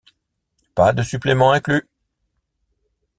[0.73, 1.87] Pas de suppléments inclus.